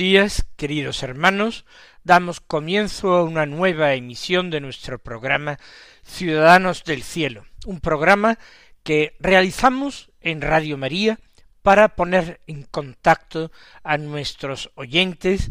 Días, 0.00 0.46
queridos 0.56 1.02
hermanos. 1.02 1.66
Damos 2.04 2.40
comienzo 2.40 3.12
a 3.16 3.22
una 3.22 3.44
nueva 3.44 3.92
emisión 3.92 4.48
de 4.48 4.62
nuestro 4.62 4.98
programa 4.98 5.58
Ciudadanos 6.02 6.84
del 6.84 7.02
Cielo, 7.02 7.44
un 7.66 7.80
programa 7.80 8.38
que 8.82 9.14
realizamos 9.20 10.10
en 10.22 10.40
Radio 10.40 10.78
María 10.78 11.18
para 11.60 11.96
poner 11.96 12.40
en 12.46 12.62
contacto 12.62 13.52
a 13.82 13.98
nuestros 13.98 14.70
oyentes 14.74 15.50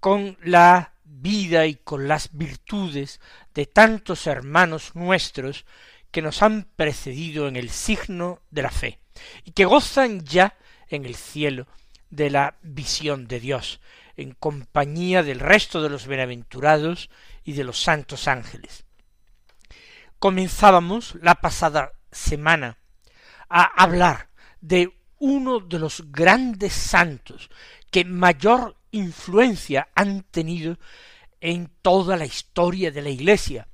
con 0.00 0.38
la 0.42 0.94
vida 1.04 1.66
y 1.66 1.74
con 1.74 2.08
las 2.08 2.30
virtudes 2.32 3.20
de 3.52 3.66
tantos 3.66 4.26
hermanos 4.26 4.92
nuestros 4.94 5.66
que 6.10 6.22
nos 6.22 6.40
han 6.40 6.66
precedido 6.74 7.48
en 7.48 7.56
el 7.56 7.68
signo 7.68 8.40
de 8.50 8.62
la 8.62 8.70
fe 8.70 8.98
y 9.44 9.50
que 9.50 9.66
gozan 9.66 10.24
ya 10.24 10.56
en 10.88 11.04
el 11.04 11.16
cielo 11.16 11.66
de 12.10 12.30
la 12.30 12.56
visión 12.62 13.26
de 13.26 13.40
Dios, 13.40 13.80
en 14.16 14.32
compañía 14.32 15.22
del 15.22 15.40
resto 15.40 15.82
de 15.82 15.88
los 15.88 16.06
bienaventurados 16.06 17.08
y 17.44 17.52
de 17.52 17.64
los 17.64 17.80
santos 17.80 18.28
ángeles. 18.28 18.84
Comenzábamos 20.18 21.14
la 21.22 21.36
pasada 21.36 21.92
semana 22.12 22.76
a 23.48 23.62
hablar 23.82 24.28
de 24.60 24.92
uno 25.18 25.60
de 25.60 25.78
los 25.78 26.10
grandes 26.12 26.72
santos 26.72 27.50
que 27.90 28.04
mayor 28.04 28.76
influencia 28.90 29.88
han 29.94 30.22
tenido 30.22 30.78
en 31.40 31.70
toda 31.82 32.16
la 32.16 32.26
historia 32.26 32.90
de 32.90 33.02
la 33.02 33.10
Iglesia, 33.10 33.68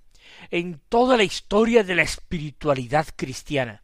en 0.51 0.81
toda 0.89 1.17
la 1.17 1.25
historia 1.25 1.83
de 1.83 1.95
la 1.95 2.02
espiritualidad 2.02 3.07
cristiana, 3.17 3.83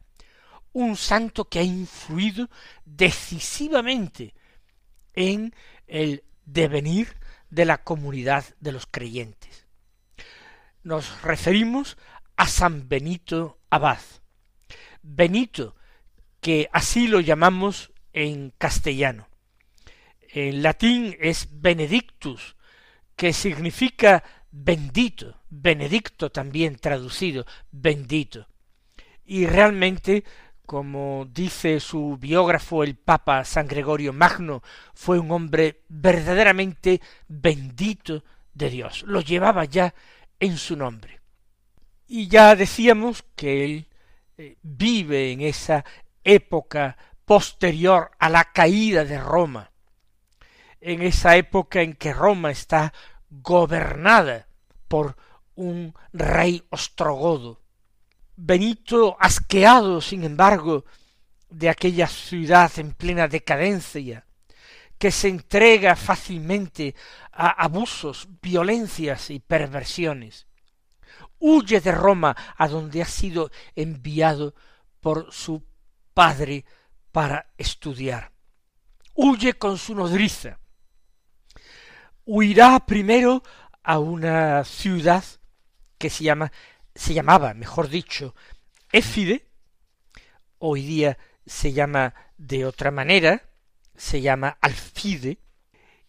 un 0.71 0.95
santo 0.95 1.45
que 1.45 1.59
ha 1.59 1.63
influido 1.63 2.49
decisivamente 2.85 4.33
en 5.13 5.53
el 5.87 6.23
devenir 6.45 7.15
de 7.49 7.65
la 7.65 7.83
comunidad 7.83 8.45
de 8.59 8.71
los 8.71 8.85
creyentes. 8.85 9.67
Nos 10.83 11.21
referimos 11.21 11.97
a 12.35 12.47
San 12.47 12.89
Benito 12.89 13.59
Abad. 13.69 13.99
Benito, 15.01 15.75
que 16.41 16.69
así 16.73 17.07
lo 17.07 17.19
llamamos 17.19 17.91
en 18.11 18.51
castellano. 18.57 19.27
En 20.29 20.63
latín 20.63 21.15
es 21.19 21.47
Benedictus, 21.51 22.55
que 23.15 23.33
significa 23.33 24.23
bendito, 24.51 25.41
benedicto 25.49 26.31
también 26.31 26.77
traducido, 26.77 27.45
bendito. 27.71 28.47
Y 29.25 29.45
realmente 29.45 30.23
como 30.65 31.25
dice 31.29 31.79
su 31.79 32.17
biógrafo 32.17 32.83
el 32.83 32.95
Papa 32.95 33.43
San 33.45 33.67
Gregorio 33.67 34.13
Magno, 34.13 34.63
fue 34.93 35.19
un 35.19 35.31
hombre 35.31 35.81
verdaderamente 35.89 37.01
bendito 37.27 38.23
de 38.53 38.69
Dios, 38.69 39.03
lo 39.03 39.21
llevaba 39.21 39.65
ya 39.65 39.93
en 40.39 40.57
su 40.57 40.75
nombre. 40.75 41.21
Y 42.07 42.27
ya 42.27 42.55
decíamos 42.55 43.23
que 43.35 43.65
él 43.65 43.87
eh, 44.37 44.57
vive 44.61 45.31
en 45.31 45.41
esa 45.41 45.83
época 46.23 46.97
posterior 47.25 48.11
a 48.19 48.29
la 48.29 48.45
caída 48.51 49.05
de 49.05 49.19
Roma, 49.19 49.71
en 50.81 51.01
esa 51.01 51.37
época 51.37 51.81
en 51.81 51.93
que 51.93 52.13
Roma 52.13 52.51
está 52.51 52.93
gobernada 53.29 54.47
por 54.87 55.15
un 55.55 55.95
rey 56.11 56.63
ostrogodo, 56.69 57.62
Benito, 58.35 59.15
asqueado, 59.19 60.01
sin 60.01 60.23
embargo, 60.23 60.85
de 61.49 61.69
aquella 61.69 62.07
ciudad 62.07 62.71
en 62.77 62.93
plena 62.93 63.27
decadencia, 63.27 64.25
que 64.97 65.11
se 65.11 65.27
entrega 65.27 65.95
fácilmente 65.95 66.95
a 67.31 67.49
abusos, 67.49 68.27
violencias 68.41 69.29
y 69.29 69.39
perversiones. 69.39 70.47
Huye 71.39 71.79
de 71.81 71.91
Roma, 71.91 72.35
a 72.57 72.67
donde 72.67 73.01
ha 73.01 73.05
sido 73.05 73.51
enviado 73.75 74.55
por 74.99 75.31
su 75.31 75.63
padre 76.13 76.65
para 77.11 77.51
estudiar. 77.57 78.31
Huye 79.13 79.53
con 79.53 79.77
su 79.77 79.93
nodriza. 79.93 80.57
Huirá 82.25 82.85
primero 82.85 83.43
a 83.83 83.99
una 83.99 84.63
ciudad 84.63 85.23
que 85.97 86.09
se 86.09 86.23
llama 86.23 86.51
se 86.95 87.13
llamaba, 87.13 87.53
mejor 87.53 87.89
dicho, 87.89 88.35
Éfide, 88.91 89.47
hoy 90.59 90.85
día 90.85 91.17
se 91.45 91.73
llama 91.73 92.13
de 92.37 92.65
otra 92.65 92.91
manera, 92.91 93.43
se 93.95 94.21
llama 94.21 94.57
Alfide, 94.61 95.39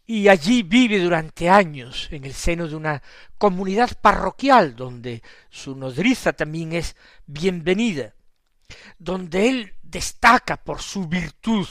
y 0.06 0.28
allí 0.28 0.62
vive 0.62 0.98
durante 0.98 1.48
años 1.48 2.08
en 2.10 2.24
el 2.24 2.34
seno 2.34 2.68
de 2.68 2.76
una 2.76 3.02
comunidad 3.38 3.98
parroquial 4.00 4.76
donde 4.76 5.22
su 5.48 5.74
nodriza 5.74 6.34
también 6.34 6.74
es 6.74 6.94
bienvenida, 7.26 8.14
donde 8.98 9.48
él 9.48 9.74
destaca 9.82 10.58
por 10.58 10.82
su 10.82 11.08
virtud 11.08 11.66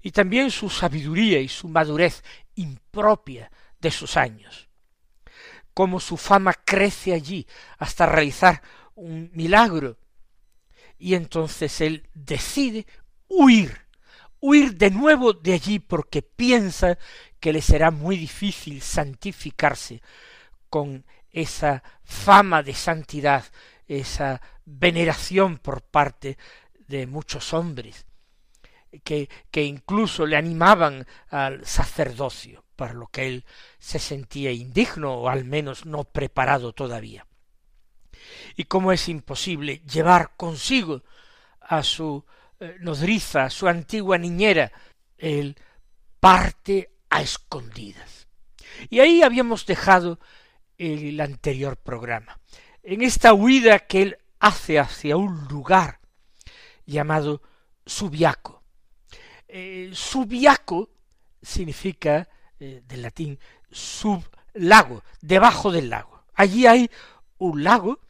y 0.00 0.12
también 0.12 0.50
su 0.50 0.70
sabiduría 0.70 1.40
y 1.40 1.48
su 1.48 1.68
madurez 1.68 2.24
impropia 2.54 3.50
de 3.80 3.90
sus 3.90 4.16
años 4.16 4.71
cómo 5.74 6.00
su 6.00 6.16
fama 6.16 6.54
crece 6.54 7.12
allí 7.12 7.46
hasta 7.78 8.06
realizar 8.06 8.62
un 8.94 9.30
milagro. 9.34 9.98
Y 10.98 11.14
entonces 11.14 11.80
él 11.80 12.08
decide 12.14 12.86
huir, 13.28 13.86
huir 14.40 14.76
de 14.76 14.90
nuevo 14.90 15.32
de 15.32 15.54
allí 15.54 15.78
porque 15.78 16.22
piensa 16.22 16.98
que 17.40 17.52
le 17.52 17.62
será 17.62 17.90
muy 17.90 18.16
difícil 18.16 18.80
santificarse 18.82 20.00
con 20.68 21.04
esa 21.30 21.82
fama 22.04 22.62
de 22.62 22.74
santidad, 22.74 23.44
esa 23.88 24.40
veneración 24.64 25.58
por 25.58 25.82
parte 25.82 26.38
de 26.86 27.06
muchos 27.06 27.52
hombres, 27.52 28.06
que, 29.00 29.28
incluso 29.54 30.26
le 30.26 30.36
animaban 30.36 31.06
al 31.30 31.64
sacerdocio 31.66 32.64
para 32.76 32.92
lo 32.92 33.06
que 33.06 33.26
él 33.26 33.44
se 33.78 33.98
sentía 33.98 34.50
indigno 34.50 35.14
o 35.14 35.28
al 35.28 35.44
menos 35.44 35.86
no 35.86 36.04
preparado 36.04 36.72
todavía. 36.72 37.26
Y 38.56 38.64
como 38.64 38.92
es 38.92 39.08
imposible 39.08 39.82
llevar 39.90 40.36
consigo 40.36 41.02
a 41.60 41.82
su 41.82 42.24
eh, 42.60 42.76
nodriza, 42.80 43.44
a 43.44 43.50
su 43.50 43.68
antigua 43.68 44.18
niñera, 44.18 44.72
él 45.16 45.56
parte 46.20 46.90
a 47.08 47.22
escondidas. 47.22 48.26
Y 48.90 49.00
ahí 49.00 49.22
habíamos 49.22 49.66
dejado 49.66 50.18
el 50.78 51.20
anterior 51.20 51.76
programa. 51.76 52.40
En 52.82 53.02
esta 53.02 53.32
huida 53.32 53.80
que 53.80 54.02
él 54.02 54.18
hace 54.40 54.78
hacia 54.78 55.16
un 55.16 55.46
lugar 55.48 56.00
llamado 56.84 57.42
Subiaco. 57.86 58.61
Eh, 59.54 59.90
Subiaco 59.92 60.88
significa 61.42 62.26
eh, 62.58 62.82
del 62.88 63.02
latín 63.02 63.38
sublago, 63.70 65.02
debajo 65.20 65.70
del 65.70 65.90
lago. 65.90 66.24
Allí 66.32 66.66
hay 66.66 66.90
un 67.36 67.62
lago, 67.62 68.00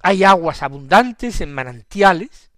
hay 0.00 0.24
aguas 0.24 0.64
abundantes 0.64 1.40
en 1.40 1.54
manantiales, 1.54 2.50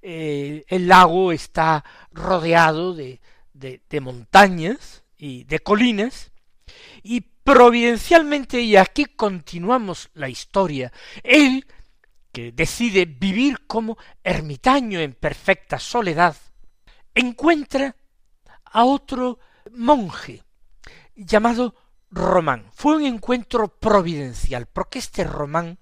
eh, 0.00 0.64
el 0.68 0.88
lago 0.88 1.30
está 1.30 1.84
rodeado 2.10 2.94
de, 2.94 3.20
de, 3.52 4.00
montañas 4.00 5.04
y 5.18 5.44
de 5.44 5.58
colinas, 5.58 6.32
y 7.02 7.20
providencialmente, 7.20 8.62
y 8.62 8.76
aquí 8.76 9.04
continuamos 9.04 10.08
la 10.14 10.30
historia, 10.30 10.90
él, 11.22 11.66
que 12.32 12.50
decide 12.50 13.04
vivir 13.04 13.66
como 13.66 13.98
ermitaño 14.24 15.00
en 15.00 15.12
perfecta 15.12 15.78
soledad, 15.78 16.34
encuentra 17.20 17.94
a 18.64 18.84
otro 18.84 19.38
monje 19.72 20.42
llamado 21.14 21.74
Román. 22.10 22.70
Fue 22.72 22.96
un 22.96 23.04
encuentro 23.04 23.68
providencial, 23.68 24.66
porque 24.66 24.98
este 24.98 25.24
Román 25.24 25.78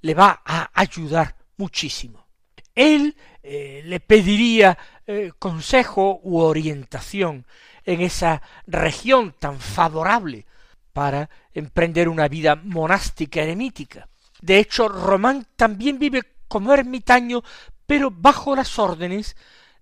le 0.00 0.14
va 0.14 0.42
a 0.44 0.70
ayudar 0.74 1.36
muchísimo. 1.56 2.26
Él 2.74 3.16
eh, 3.42 3.82
le 3.84 3.98
pediría 3.98 4.78
eh, 5.06 5.32
consejo 5.38 6.20
u 6.22 6.38
orientación 6.38 7.46
en 7.84 8.02
esa 8.02 8.42
región 8.66 9.34
tan 9.38 9.58
favorable 9.58 10.46
para 10.92 11.28
emprender 11.52 12.08
una 12.08 12.28
vida 12.28 12.54
monástica 12.54 13.42
eremítica. 13.42 14.08
De 14.40 14.58
hecho, 14.58 14.88
Román 14.88 15.46
también 15.56 15.98
vive 15.98 16.22
como 16.46 16.72
ermitaño, 16.72 17.42
pero 17.86 18.10
bajo 18.10 18.54
las 18.54 18.78
órdenes 18.78 19.36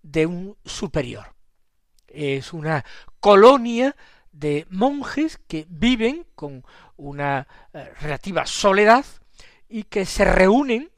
de 0.06 0.26
un 0.26 0.56
superior. 0.64 1.34
Es 2.06 2.52
una 2.52 2.84
colonia 3.20 3.96
de 4.32 4.66
monjes 4.70 5.38
que 5.48 5.66
viven 5.68 6.26
con 6.34 6.64
una 6.96 7.46
eh, 7.72 7.92
relativa 8.00 8.46
soledad 8.46 9.04
y 9.68 9.84
que 9.84 10.06
se 10.06 10.24
reúnen 10.24 10.90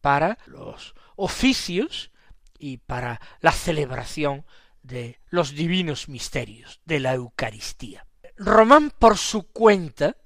para 0.00 0.38
los 0.46 0.94
oficios 1.16 2.10
y 2.58 2.78
para 2.78 3.20
la 3.40 3.52
celebración 3.52 4.44
de 4.82 5.18
los 5.28 5.54
divinos 5.54 6.08
misterios 6.08 6.80
de 6.84 7.00
la 7.00 7.14
Eucaristía. 7.14 8.06
Román 8.36 8.92
por 8.98 9.18
su 9.18 9.48
cuenta 9.48 10.16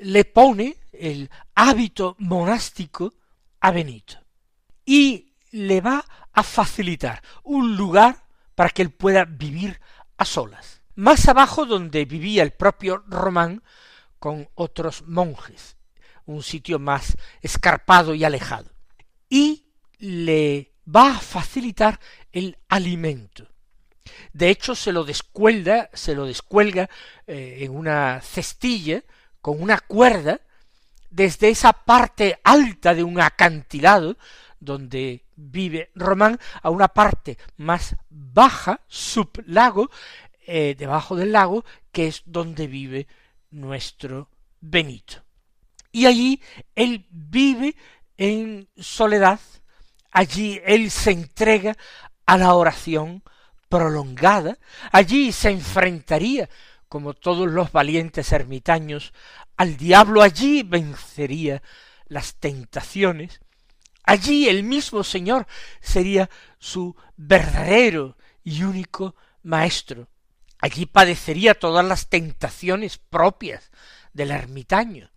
le 0.00 0.24
pone 0.24 0.76
el 0.92 1.30
hábito 1.54 2.16
monástico 2.18 3.14
a 3.60 3.70
Benito 3.70 4.18
y 4.84 5.34
le 5.50 5.80
va 5.80 6.04
a 6.36 6.42
facilitar 6.42 7.22
un 7.42 7.76
lugar 7.76 8.24
para 8.54 8.70
que 8.70 8.82
él 8.82 8.90
pueda 8.90 9.24
vivir 9.24 9.80
a 10.16 10.24
solas. 10.24 10.82
Más 10.94 11.26
abajo 11.28 11.66
donde 11.66 12.04
vivía 12.04 12.42
el 12.42 12.52
propio 12.52 13.02
Román 13.08 13.62
con 14.18 14.48
otros 14.54 15.02
monjes, 15.06 15.76
un 16.26 16.42
sitio 16.42 16.78
más 16.78 17.16
escarpado 17.40 18.14
y 18.14 18.22
alejado. 18.24 18.70
Y 19.28 19.66
le 19.98 20.74
va 20.86 21.16
a 21.16 21.18
facilitar 21.18 21.98
el 22.32 22.58
alimento. 22.68 23.48
De 24.32 24.50
hecho, 24.50 24.74
se 24.74 24.92
lo 24.92 25.04
descuelga, 25.04 25.90
se 25.92 26.14
lo 26.14 26.26
descuelga 26.26 26.88
eh, 27.26 27.58
en 27.60 27.74
una 27.74 28.20
cestilla 28.20 29.02
con 29.40 29.60
una 29.60 29.78
cuerda 29.78 30.40
desde 31.10 31.48
esa 31.48 31.72
parte 31.72 32.38
alta 32.44 32.94
de 32.94 33.04
un 33.04 33.20
acantilado 33.20 34.16
donde 34.60 35.25
vive 35.36 35.90
Román 35.94 36.40
a 36.62 36.70
una 36.70 36.88
parte 36.88 37.38
más 37.56 37.94
baja, 38.08 38.80
sublago, 38.88 39.90
eh, 40.46 40.74
debajo 40.78 41.16
del 41.16 41.32
lago, 41.32 41.64
que 41.92 42.08
es 42.08 42.22
donde 42.24 42.66
vive 42.66 43.06
nuestro 43.50 44.30
Benito. 44.60 45.22
Y 45.92 46.06
allí 46.06 46.42
él 46.74 47.06
vive 47.10 47.76
en 48.16 48.68
soledad, 48.76 49.40
allí 50.10 50.60
él 50.64 50.90
se 50.90 51.12
entrega 51.12 51.76
a 52.26 52.36
la 52.36 52.54
oración 52.54 53.22
prolongada, 53.68 54.58
allí 54.92 55.32
se 55.32 55.50
enfrentaría, 55.50 56.48
como 56.88 57.14
todos 57.14 57.48
los 57.48 57.72
valientes 57.72 58.32
ermitaños, 58.32 59.12
al 59.56 59.76
diablo, 59.76 60.22
allí 60.22 60.62
vencería 60.62 61.62
las 62.06 62.36
tentaciones, 62.36 63.40
allí 64.06 64.48
el 64.48 64.62
mismo 64.62 65.04
Señor 65.04 65.46
sería 65.80 66.30
su 66.58 66.96
verdadero 67.16 68.16
y 68.42 68.62
único 68.62 69.14
maestro, 69.42 70.08
allí 70.58 70.86
padecería 70.86 71.54
todas 71.54 71.84
las 71.84 72.08
tentaciones 72.08 72.98
propias 72.98 73.70
del 74.12 74.30
ermitaño, 74.30 75.10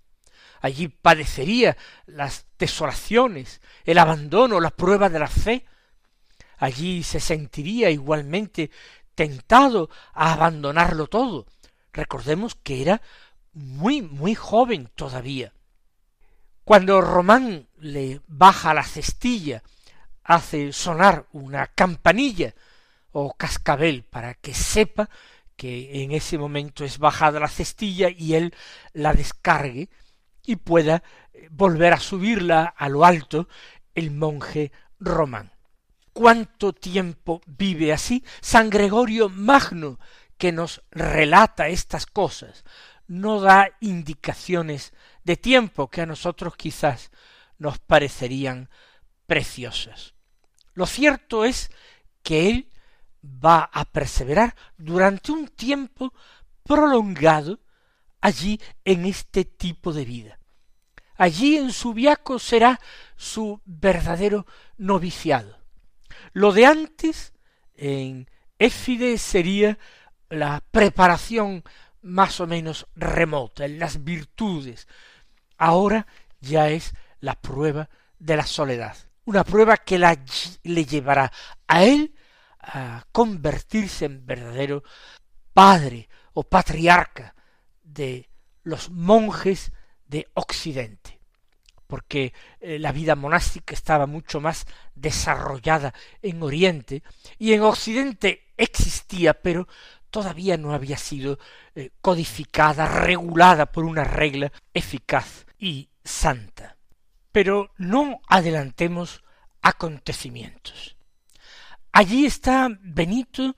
allí 0.59 0.87
padecería 0.89 1.77
las 2.05 2.45
desolaciones, 2.57 3.61
el 3.85 3.99
abandono, 3.99 4.59
la 4.59 4.71
prueba 4.71 5.09
de 5.09 5.19
la 5.19 5.27
fe, 5.27 5.65
allí 6.57 7.03
se 7.03 7.19
sentiría 7.19 7.89
igualmente 7.89 8.71
tentado 9.15 9.89
a 10.13 10.33
abandonarlo 10.33 11.07
todo. 11.07 11.45
Recordemos 11.93 12.55
que 12.55 12.81
era 12.81 13.01
muy, 13.53 14.01
muy 14.01 14.35
joven 14.35 14.89
todavía. 14.95 15.53
Cuando 16.63 17.01
Román 17.01 17.68
le 17.81 18.21
baja 18.27 18.73
la 18.73 18.83
cestilla, 18.83 19.63
hace 20.23 20.73
sonar 20.73 21.27
una 21.31 21.67
campanilla 21.67 22.53
o 23.11 23.33
cascabel 23.33 24.03
para 24.03 24.35
que 24.35 24.53
sepa 24.53 25.09
que 25.55 26.03
en 26.03 26.11
ese 26.11 26.37
momento 26.37 26.85
es 26.85 26.99
bajada 26.99 27.39
la 27.39 27.47
cestilla 27.47 28.09
y 28.09 28.35
él 28.35 28.53
la 28.93 29.13
descargue 29.13 29.89
y 30.45 30.55
pueda 30.55 31.03
eh, 31.33 31.47
volver 31.51 31.93
a 31.93 31.99
subirla 31.99 32.63
a 32.63 32.89
lo 32.89 33.05
alto 33.05 33.49
el 33.93 34.11
monje 34.11 34.71
Román. 34.99 35.51
Cuánto 36.13 36.73
tiempo 36.73 37.41
vive 37.45 37.91
así 37.91 38.23
San 38.41 38.69
Gregorio 38.69 39.29
Magno, 39.29 39.99
que 40.37 40.51
nos 40.51 40.81
relata 40.91 41.67
estas 41.67 42.05
cosas, 42.05 42.63
no 43.07 43.41
da 43.41 43.71
indicaciones 43.81 44.93
de 45.23 45.35
tiempo 45.35 45.89
que 45.89 46.01
a 46.01 46.05
nosotros 46.05 46.55
quizás 46.55 47.11
nos 47.59 47.77
parecerían 47.77 48.69
preciosas. 49.27 50.15
Lo 50.73 50.87
cierto 50.87 51.45
es 51.45 51.69
que 52.23 52.49
él 52.49 52.69
va 53.23 53.69
a 53.71 53.85
perseverar 53.85 54.55
durante 54.77 55.31
un 55.31 55.47
tiempo 55.47 56.13
prolongado 56.63 57.59
allí 58.21 58.59
en 58.85 59.05
este 59.05 59.45
tipo 59.45 59.93
de 59.93 60.05
vida. 60.05 60.39
Allí 61.15 61.57
en 61.57 61.73
su 61.73 61.93
viaco 61.93 62.39
será 62.39 62.79
su 63.17 63.61
verdadero 63.65 64.45
noviciado. 64.77 65.59
Lo 66.31 66.53
de 66.53 66.65
antes 66.65 67.33
en 67.75 68.29
Éfide 68.57 69.17
sería 69.17 69.77
la 70.29 70.63
preparación 70.71 71.63
más 72.01 72.39
o 72.39 72.47
menos 72.47 72.87
remota, 72.95 73.65
en 73.65 73.79
las 73.79 74.03
virtudes. 74.03 74.87
Ahora 75.57 76.07
ya 76.39 76.69
es 76.69 76.93
la 77.19 77.35
prueba 77.35 77.89
de 78.17 78.35
la 78.35 78.45
soledad, 78.45 78.95
una 79.25 79.43
prueba 79.43 79.77
que 79.77 79.99
le 79.99 80.85
llevará 80.85 81.31
a 81.67 81.83
él 81.83 82.13
a 82.59 83.05
convertirse 83.11 84.05
en 84.05 84.25
verdadero 84.25 84.83
padre 85.53 86.09
o 86.33 86.43
patriarca 86.43 87.35
de 87.83 88.29
los 88.63 88.89
monjes 88.89 89.71
de 90.07 90.27
Occidente 90.33 91.19
porque 91.89 92.33
eh, 92.59 92.77
la 92.77 92.91
vida 92.91 93.15
monástica 93.15 93.73
estaba 93.73 94.05
mucho 94.05 94.39
más 94.39 94.67
desarrollada 94.93 95.91
en 96.21 96.43
Oriente 96.43 97.01
y 97.39 97.53
en 97.53 97.63
Occidente 97.63 98.51
existía, 98.57 99.33
pero 99.33 99.67
todavía 100.11 100.55
no 100.55 100.71
había 100.71 100.97
sido 100.97 101.39
eh, 101.73 101.89
codificada, 101.99 102.85
regulada 102.85 103.71
por 103.71 103.85
una 103.85 104.03
regla 104.03 104.51
eficaz 104.71 105.47
y 105.57 105.89
santa. 106.03 106.77
Pero 107.31 107.71
no 107.77 108.21
adelantemos 108.27 109.23
acontecimientos. 109.61 110.97
Allí 111.91 112.25
está 112.25 112.69
Benito 112.81 113.55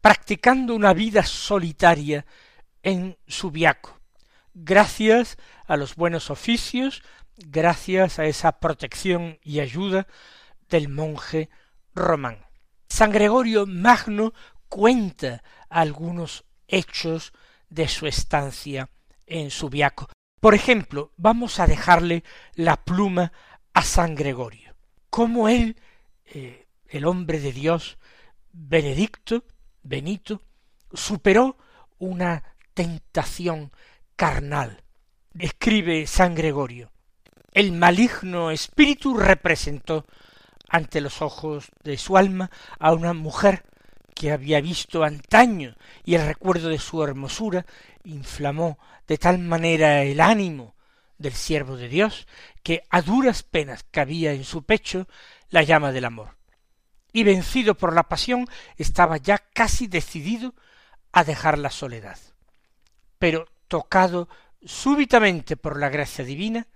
practicando 0.00 0.74
una 0.74 0.92
vida 0.92 1.24
solitaria 1.24 2.24
en 2.82 3.18
Subiaco, 3.26 4.00
gracias 4.54 5.36
a 5.66 5.76
los 5.76 5.96
buenos 5.96 6.30
oficios 6.30 7.02
gracias 7.38 8.18
a 8.18 8.26
esa 8.26 8.58
protección 8.58 9.38
y 9.42 9.60
ayuda 9.60 10.06
del 10.68 10.88
monje 10.88 11.48
román. 11.94 12.44
San 12.88 13.10
Gregorio 13.10 13.66
Magno 13.66 14.32
cuenta 14.68 15.42
algunos 15.68 16.44
hechos 16.66 17.32
de 17.68 17.88
su 17.88 18.06
estancia 18.06 18.90
en 19.26 19.50
Subiaco. 19.50 20.08
Por 20.40 20.54
ejemplo, 20.54 21.12
vamos 21.16 21.58
a 21.58 21.66
dejarle 21.66 22.22
la 22.54 22.76
pluma 22.76 23.32
a 23.74 23.82
San 23.82 24.14
Gregorio. 24.14 24.74
Cómo 25.10 25.48
él, 25.48 25.76
eh, 26.26 26.66
el 26.88 27.06
hombre 27.06 27.40
de 27.40 27.52
Dios, 27.52 27.98
Benedicto, 28.52 29.44
Benito, 29.82 30.42
superó 30.92 31.56
una 31.98 32.44
tentación 32.74 33.72
carnal. 34.14 34.84
Escribe 35.38 36.06
San 36.06 36.34
Gregorio, 36.34 36.90
el 37.52 37.72
maligno 37.72 38.50
espíritu 38.50 39.16
representó 39.16 40.06
ante 40.68 41.00
los 41.00 41.22
ojos 41.22 41.70
de 41.82 41.96
su 41.96 42.16
alma 42.16 42.50
a 42.78 42.92
una 42.92 43.14
mujer 43.14 43.64
que 44.14 44.32
había 44.32 44.60
visto 44.60 45.04
antaño 45.04 45.76
y 46.04 46.14
el 46.14 46.26
recuerdo 46.26 46.68
de 46.68 46.78
su 46.78 47.02
hermosura 47.02 47.64
inflamó 48.08 48.78
de 49.06 49.18
tal 49.18 49.38
manera 49.38 50.02
el 50.02 50.20
ánimo 50.20 50.74
del 51.18 51.34
siervo 51.34 51.76
de 51.76 51.88
Dios, 51.88 52.26
que 52.62 52.82
a 52.90 53.02
duras 53.02 53.42
penas 53.42 53.84
cabía 53.90 54.32
en 54.32 54.44
su 54.44 54.64
pecho 54.64 55.08
la 55.50 55.62
llama 55.62 55.92
del 55.92 56.04
amor. 56.04 56.36
Y 57.12 57.24
vencido 57.24 57.74
por 57.74 57.94
la 57.94 58.04
pasión, 58.04 58.46
estaba 58.76 59.16
ya 59.16 59.38
casi 59.38 59.86
decidido 59.86 60.54
a 61.12 61.24
dejar 61.24 61.58
la 61.58 61.70
soledad. 61.70 62.18
Pero 63.18 63.46
tocado 63.66 64.28
súbitamente 64.64 65.56
por 65.56 65.78
la 65.78 65.88
gracia 65.88 66.24
divina, 66.24 66.68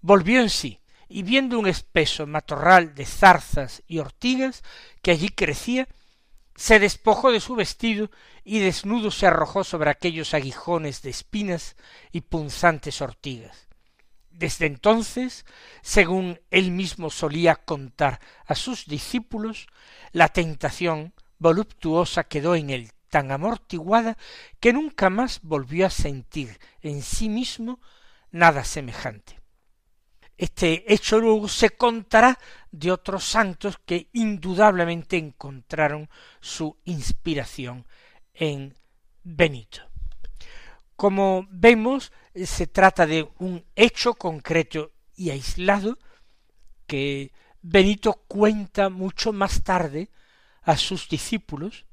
volvió 0.00 0.40
en 0.40 0.50
sí, 0.50 0.80
y 1.08 1.22
viendo 1.22 1.58
un 1.58 1.66
espeso 1.66 2.26
matorral 2.26 2.94
de 2.94 3.04
zarzas 3.04 3.82
y 3.86 3.98
ortigas 3.98 4.62
que 5.02 5.10
allí 5.10 5.28
crecía, 5.28 5.88
se 6.60 6.78
despojó 6.78 7.32
de 7.32 7.40
su 7.40 7.54
vestido 7.54 8.10
y 8.44 8.58
desnudo 8.58 9.10
se 9.10 9.26
arrojó 9.26 9.64
sobre 9.64 9.88
aquellos 9.88 10.34
aguijones 10.34 11.00
de 11.00 11.08
espinas 11.08 11.74
y 12.12 12.20
punzantes 12.20 13.00
ortigas. 13.00 13.66
Desde 14.28 14.66
entonces, 14.66 15.46
según 15.80 16.38
él 16.50 16.70
mismo 16.70 17.08
solía 17.08 17.56
contar 17.56 18.20
a 18.44 18.54
sus 18.54 18.84
discípulos, 18.84 19.68
la 20.12 20.28
tentación 20.28 21.14
voluptuosa 21.38 22.24
quedó 22.24 22.54
en 22.54 22.68
él 22.68 22.90
tan 23.08 23.32
amortiguada 23.32 24.18
que 24.60 24.74
nunca 24.74 25.08
más 25.08 25.40
volvió 25.40 25.86
a 25.86 25.90
sentir 25.90 26.60
en 26.82 27.00
sí 27.00 27.30
mismo 27.30 27.80
nada 28.32 28.64
semejante. 28.64 29.39
Este 30.40 30.90
hecho 30.90 31.20
luego 31.20 31.48
se 31.48 31.68
contará 31.70 32.38
de 32.72 32.90
otros 32.90 33.24
santos 33.24 33.78
que 33.84 34.08
indudablemente 34.14 35.18
encontraron 35.18 36.08
su 36.40 36.78
inspiración 36.86 37.86
en 38.32 38.74
Benito. 39.22 39.82
Como 40.96 41.46
vemos, 41.50 42.10
se 42.34 42.66
trata 42.66 43.06
de 43.06 43.28
un 43.38 43.62
hecho 43.76 44.14
concreto 44.14 44.92
y 45.14 45.28
aislado 45.28 45.98
que 46.86 47.32
Benito 47.60 48.24
cuenta 48.26 48.88
mucho 48.88 49.34
más 49.34 49.62
tarde 49.62 50.08
a 50.62 50.78
sus 50.78 51.06
discípulos 51.10 51.84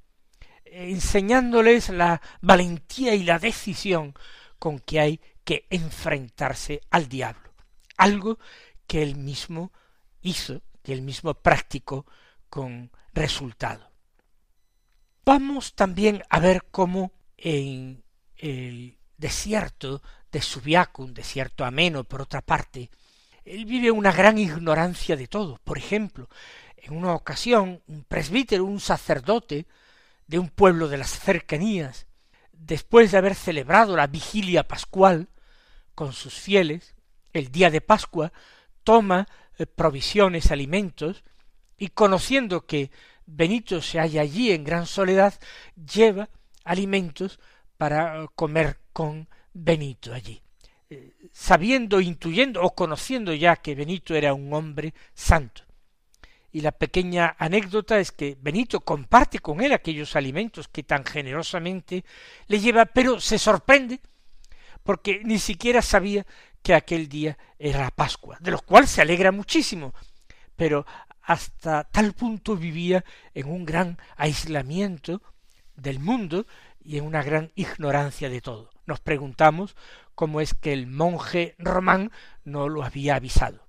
enseñándoles 0.71 1.89
la 1.89 2.21
valentía 2.39 3.13
y 3.13 3.23
la 3.23 3.39
decisión 3.39 4.13
con 4.57 4.79
que 4.79 5.01
hay 5.01 5.19
que 5.43 5.65
enfrentarse 5.69 6.81
al 6.89 7.07
diablo, 7.07 7.46
algo 7.97 8.39
que 8.87 9.03
él 9.03 9.15
mismo 9.15 9.71
hizo, 10.21 10.61
que 10.81 10.93
él 10.93 11.01
mismo 11.01 11.33
practicó 11.33 12.05
con 12.49 12.91
resultado. 13.13 13.91
Vamos 15.25 15.73
también 15.73 16.23
a 16.29 16.39
ver 16.39 16.65
cómo 16.71 17.11
en 17.35 18.03
el 18.37 18.97
desierto 19.17 20.01
de 20.31 20.41
Subiaco, 20.41 21.03
un 21.03 21.13
desierto 21.13 21.65
ameno 21.65 22.03
por 22.03 22.21
otra 22.21 22.41
parte, 22.41 22.89
él 23.43 23.65
vive 23.65 23.91
una 23.91 24.11
gran 24.11 24.37
ignorancia 24.37 25.15
de 25.15 25.27
todo. 25.27 25.59
Por 25.63 25.77
ejemplo, 25.77 26.29
en 26.77 26.95
una 26.95 27.13
ocasión, 27.13 27.81
un 27.87 28.03
presbítero, 28.03 28.65
un 28.65 28.79
sacerdote, 28.79 29.65
de 30.27 30.39
un 30.39 30.49
pueblo 30.49 30.89
de 30.89 30.97
las 30.97 31.19
cercanías, 31.19 32.05
después 32.51 33.11
de 33.11 33.17
haber 33.17 33.35
celebrado 33.35 33.95
la 33.95 34.07
vigilia 34.07 34.67
pascual 34.67 35.29
con 35.95 36.11
sus 36.11 36.33
fieles, 36.33 36.95
el 37.33 37.51
día 37.51 37.69
de 37.69 37.81
Pascua, 37.81 38.31
toma 38.83 39.27
eh, 39.57 39.65
provisiones, 39.65 40.51
alimentos, 40.51 41.23
y 41.77 41.89
conociendo 41.89 42.65
que 42.65 42.91
Benito 43.25 43.81
se 43.81 43.99
halla 43.99 44.21
allí 44.21 44.51
en 44.51 44.63
gran 44.63 44.85
soledad, 44.85 45.33
lleva 45.75 46.29
alimentos 46.63 47.39
para 47.77 48.23
eh, 48.23 48.27
comer 48.35 48.79
con 48.93 49.27
Benito 49.53 50.13
allí. 50.13 50.41
Eh, 50.89 51.13
sabiendo, 51.31 51.99
intuyendo 51.99 52.61
o 52.61 52.73
conociendo 52.73 53.33
ya 53.33 53.57
que 53.57 53.75
Benito 53.75 54.15
era 54.15 54.33
un 54.33 54.53
hombre 54.53 54.93
santo 55.13 55.67
y 56.57 56.61
la 56.61 56.71
pequeña 56.71 57.35
anécdota 57.37 57.99
es 57.99 58.11
que 58.11 58.37
Benito 58.39 58.79
comparte 58.81 59.37
con 59.39 59.61
él 59.61 59.73
aquellos 59.73 60.15
alimentos 60.15 60.67
que 60.67 60.81
tan 60.81 61.05
generosamente 61.05 62.03
le 62.47 62.59
lleva, 62.59 62.85
pero 62.85 63.19
se 63.19 63.37
sorprende 63.37 63.99
porque 64.81 65.21
ni 65.23 65.39
siquiera 65.39 65.81
sabía 65.81 66.25
que 66.67 66.75
aquel 66.75 67.07
día 67.07 67.37
era 67.57 67.89
Pascua, 67.91 68.35
de 68.41 68.51
lo 68.51 68.59
cual 68.59 68.89
se 68.89 68.99
alegra 68.99 69.31
muchísimo, 69.31 69.93
pero 70.57 70.85
hasta 71.21 71.85
tal 71.85 72.11
punto 72.11 72.57
vivía 72.57 73.05
en 73.33 73.49
un 73.49 73.63
gran 73.63 73.97
aislamiento 74.17 75.21
del 75.77 76.01
mundo 76.01 76.45
y 76.83 76.97
en 76.97 77.05
una 77.05 77.23
gran 77.23 77.53
ignorancia 77.55 78.29
de 78.29 78.41
todo. 78.41 78.69
Nos 78.85 78.99
preguntamos 78.99 79.77
cómo 80.13 80.41
es 80.41 80.53
que 80.55 80.73
el 80.73 80.87
monje 80.87 81.55
román 81.57 82.11
no 82.43 82.67
lo 82.67 82.83
había 82.83 83.15
avisado. 83.15 83.65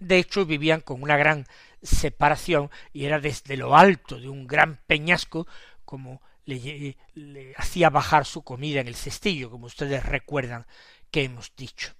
De 0.00 0.18
hecho, 0.18 0.44
vivían 0.44 0.80
con 0.80 1.00
una 1.00 1.16
gran 1.16 1.46
separación 1.84 2.68
y 2.92 3.04
era 3.04 3.20
desde 3.20 3.56
lo 3.56 3.76
alto 3.76 4.18
de 4.18 4.28
un 4.28 4.48
gran 4.48 4.80
peñasco 4.88 5.46
como 5.84 6.20
le, 6.46 6.96
hacía 7.56 7.90
bajar 7.90 8.26
su 8.26 8.42
comida 8.42 8.80
en 8.80 8.88
el 8.88 8.96
cestillo, 8.96 9.50
como 9.50 9.66
ustedes 9.66 10.04
recuerdan 10.04 10.66
que 11.12 11.22
hemos 11.22 11.54
dicho. 11.54 11.94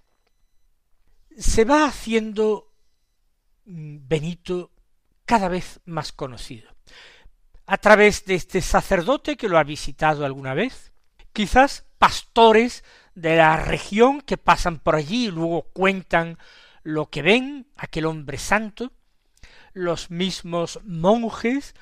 Se 1.39 1.65
va 1.65 1.85
haciendo 1.85 2.73
mm, 3.65 4.09
Benito 4.09 4.73
cada 5.25 5.49
vez 5.49 5.81
más 5.85 6.11
conocido. 6.11 6.69
A 7.67 7.77
través 7.77 8.25
de 8.25 8.35
este 8.35 8.61
sacerdote 8.61 9.37
que 9.37 9.49
lo 9.49 9.57
ha 9.57 9.63
visitado 9.63 10.27
alguna 10.27 10.55
vez, 10.55 10.93
quizás 11.33 11.85
pastores 11.99 12.83
de 13.15 13.37
la 13.37 13.57
región 13.57 14.21
que 14.21 14.37
pasan 14.37 14.81
por 14.81 14.97
allí 14.97 15.27
y 15.27 15.31
luego 15.31 15.63
cuentan 15.73 16.39
lo 16.83 17.09
que 17.09 17.23
ven, 17.23 17.69
aquel 17.77 18.07
hombre 18.07 18.39
santo, 18.39 18.91
los 19.75 20.11
mismos 20.11 20.81
monjes 20.85 21.77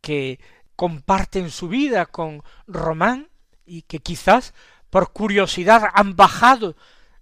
que 0.00 0.40
comparten 0.76 1.50
su 1.50 1.68
vida 1.68 2.06
con 2.06 2.42
Román 2.66 3.28
y 3.66 3.82
que 3.82 3.98
quizás 3.98 4.54
por 4.88 5.12
curiosidad 5.12 5.90
han 5.92 6.16
bajado 6.16 6.74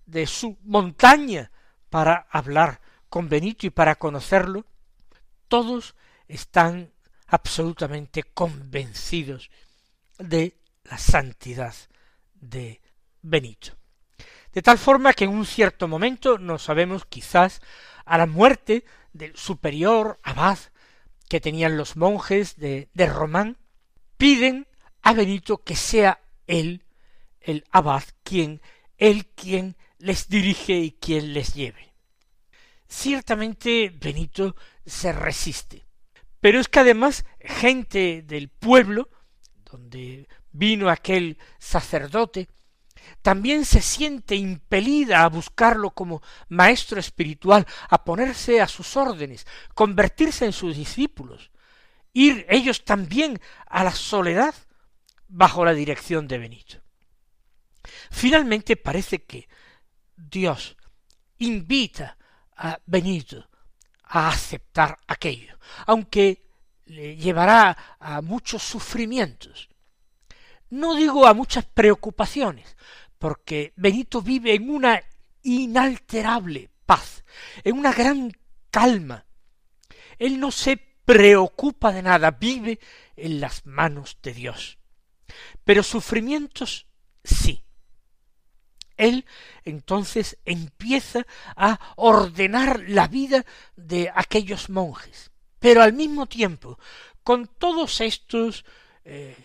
de 0.07 0.29
su 0.29 0.59
montaña 0.62 1.51
para 1.93 2.27
hablar 2.31 2.81
con 3.11 3.29
Benito 3.29 3.67
y 3.67 3.71
para 3.71 3.97
conocerlo, 3.97 4.65
todos 5.47 5.95
están 6.27 6.91
absolutamente 7.27 8.23
convencidos 8.23 9.51
de 10.19 10.57
la 10.85 10.97
santidad 10.97 11.75
de 12.33 12.81
Benito. 13.21 13.73
De 14.55 14.63
tal 14.63 14.79
forma 14.79 15.13
que 15.13 15.25
en 15.25 15.33
un 15.33 15.45
cierto 15.45 15.87
momento, 15.87 16.39
no 16.39 16.59
sabemos 16.59 17.05
quizás 17.05 17.61
a 18.07 18.17
la 18.17 18.25
muerte 18.25 18.87
del 19.13 19.37
superior 19.37 20.19
abad 20.23 20.59
que 21.29 21.43
tenían 21.43 21.77
los 21.77 21.95
monjes 21.95 22.57
de, 22.57 22.89
de 22.95 23.07
Román, 23.07 23.59
piden 24.17 24.67
a 25.03 25.13
Benito 25.13 25.59
que 25.59 25.77
sea 25.77 26.23
él, 26.47 26.85
el 27.43 27.67
abad, 27.71 28.05
quien, 28.23 28.63
él 28.97 29.27
quien 29.27 29.77
les 30.02 30.28
dirige 30.28 30.75
y 30.75 30.92
quien 30.92 31.32
les 31.32 31.54
lleve. 31.54 31.94
Ciertamente 32.88 33.97
Benito 34.00 34.56
se 34.85 35.12
resiste, 35.12 35.87
pero 36.40 36.59
es 36.59 36.68
que 36.68 36.80
además 36.80 37.25
gente 37.40 38.23
del 38.23 38.49
pueblo, 38.49 39.09
donde 39.64 40.28
vino 40.50 40.90
aquel 40.90 41.38
sacerdote, 41.59 42.49
también 43.23 43.64
se 43.64 43.80
siente 43.80 44.35
impelida 44.35 45.23
a 45.23 45.28
buscarlo 45.28 45.90
como 45.90 46.21
maestro 46.49 46.99
espiritual, 46.99 47.64
a 47.88 48.04
ponerse 48.04 48.61
a 48.61 48.66
sus 48.66 48.97
órdenes, 48.97 49.47
convertirse 49.75 50.44
en 50.44 50.52
sus 50.52 50.76
discípulos, 50.76 51.52
ir 52.12 52.44
ellos 52.49 52.85
también 52.85 53.40
a 53.66 53.85
la 53.85 53.92
soledad 53.92 54.54
bajo 55.28 55.64
la 55.64 55.75
dirección 55.75 56.26
de 56.26 56.38
Benito. 56.38 56.82
Finalmente 58.11 58.76
parece 58.76 59.23
que 59.23 59.49
Dios 60.16 60.76
invita 61.38 62.16
a 62.57 62.78
Benito 62.87 63.49
a 64.04 64.28
aceptar 64.28 64.99
aquello, 65.07 65.59
aunque 65.87 66.42
le 66.87 67.16
llevará 67.16 67.97
a 67.99 68.21
muchos 68.21 68.62
sufrimientos, 68.62 69.69
no 70.71 70.95
digo 70.95 71.26
a 71.26 71.35
muchas 71.35 71.64
preocupaciones, 71.64 72.76
porque 73.19 73.73
Benito 73.76 74.23
vive 74.23 74.54
en 74.54 74.71
una 74.71 75.02
inalterable 75.42 76.71
paz, 76.87 77.25
en 77.62 77.78
una 77.78 77.92
gran 77.92 78.33
calma. 78.71 79.25
Él 80.19 80.40
no 80.40 80.50
se 80.50 80.76
preocupa 80.76 81.92
de 81.92 82.02
nada, 82.02 82.31
vive 82.33 82.81
en 83.16 83.40
las 83.40 83.66
manos 83.66 84.19
de 84.23 84.35
Dios. 84.35 84.78
Pero 85.64 85.83
sufrimientos 85.83 86.87
sí. 87.23 87.64
Él 88.97 89.25
entonces 89.65 90.39
empieza 90.45 91.27
a 91.57 91.95
ordenar 91.97 92.85
la 92.89 93.09
vida 93.09 93.45
de 93.77 94.11
aquellos 94.15 94.71
monjes, 94.71 95.31
pero 95.59 95.83
al 95.83 95.93
mismo 95.93 96.27
tiempo, 96.27 96.79
con 97.23 97.47
todos 97.47 98.01
estos 98.01 98.65
eh, 99.05 99.37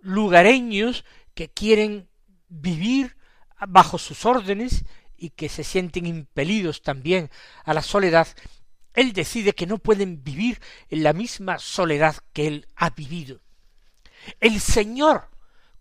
lugareños 0.00 1.04
que 1.34 1.48
quieren 1.48 2.08
vivir 2.48 3.16
bajo 3.66 3.98
sus 3.98 4.24
órdenes 4.24 4.84
y 5.16 5.30
que 5.30 5.48
se 5.48 5.64
sienten 5.64 6.06
impelidos 6.06 6.82
también 6.82 7.30
a 7.64 7.74
la 7.74 7.82
soledad, 7.82 8.28
él 8.94 9.12
decide 9.12 9.54
que 9.54 9.66
no 9.66 9.78
pueden 9.78 10.22
vivir 10.22 10.60
en 10.88 11.02
la 11.02 11.12
misma 11.12 11.58
soledad 11.58 12.16
que 12.32 12.46
él 12.46 12.68
ha 12.76 12.90
vivido. 12.90 13.40
El 14.40 14.60
Señor, 14.60 15.28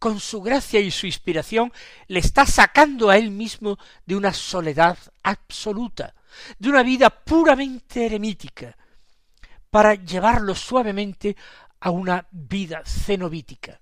con 0.04 0.20
su 0.20 0.42
gracia 0.42 0.82
y 0.82 0.92
su 0.92 1.06
inspiración, 1.06 1.72
le 2.08 2.20
está 2.20 2.46
sacando 2.46 3.10
a 3.10 3.18
él 3.18 3.32
mismo 3.32 3.80
de 4.06 4.18
una 4.18 4.34
soledad 4.34 4.98
absoluta, 5.24 6.14
de 6.60 6.68
una 6.68 6.84
vida 6.84 7.10
puramente 7.10 8.06
eremítica, 8.06 8.76
para 9.70 9.96
llevarlo 9.96 10.56
suavemente 10.56 11.38
a 11.80 11.92
una 11.92 12.28
vida 12.32 12.84
cenobítica, 12.86 13.80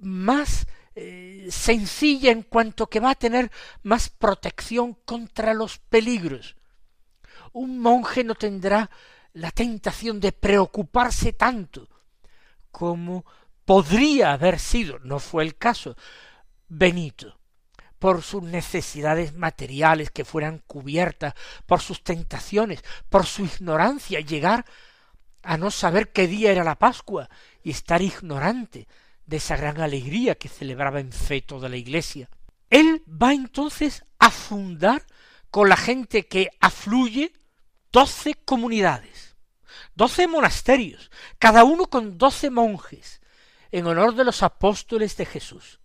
más 0.00 0.66
eh, 0.94 1.46
sencilla 1.50 2.30
en 2.30 2.44
cuanto 2.44 2.86
que 2.86 3.00
va 3.00 3.10
a 3.10 3.14
tener 3.14 3.50
más 3.82 4.08
protección 4.08 4.94
contra 5.04 5.52
los 5.52 5.76
peligros. 5.76 6.56
Un 7.52 7.80
monje 7.80 8.24
no 8.24 8.34
tendrá 8.34 8.88
la 9.34 9.50
tentación 9.50 10.20
de 10.20 10.32
preocuparse 10.32 11.34
tanto 11.34 11.86
como 12.70 13.26
podría 13.64 14.32
haber 14.32 14.58
sido, 14.58 14.98
no 15.00 15.18
fue 15.18 15.44
el 15.44 15.56
caso, 15.56 15.96
Benito, 16.68 17.38
por 17.98 18.22
sus 18.22 18.42
necesidades 18.42 19.34
materiales 19.34 20.10
que 20.10 20.24
fueran 20.24 20.62
cubiertas, 20.66 21.34
por 21.66 21.80
sus 21.80 22.02
tentaciones, 22.02 22.82
por 23.08 23.26
su 23.26 23.44
ignorancia, 23.44 24.20
llegar 24.20 24.64
a 25.42 25.56
no 25.56 25.70
saber 25.70 26.12
qué 26.12 26.26
día 26.26 26.50
era 26.50 26.64
la 26.64 26.78
Pascua 26.78 27.28
y 27.62 27.70
estar 27.70 28.02
ignorante 28.02 28.88
de 29.26 29.36
esa 29.36 29.56
gran 29.56 29.80
alegría 29.80 30.34
que 30.34 30.48
celebraba 30.48 31.00
en 31.00 31.12
fe 31.12 31.42
toda 31.42 31.68
la 31.68 31.76
iglesia. 31.76 32.28
Él 32.70 33.02
va 33.06 33.32
entonces 33.32 34.04
a 34.18 34.30
fundar 34.30 35.04
con 35.50 35.68
la 35.68 35.76
gente 35.76 36.26
que 36.26 36.50
afluye 36.60 37.32
doce 37.92 38.34
comunidades, 38.34 39.36
doce 39.94 40.26
monasterios, 40.26 41.10
cada 41.38 41.64
uno 41.64 41.86
con 41.86 42.18
doce 42.18 42.50
monjes, 42.50 43.21
en 43.72 43.86
honor 43.86 44.14
de 44.14 44.24
los 44.24 44.42
apóstoles 44.42 45.16
de 45.16 45.26
Jesús, 45.26 45.80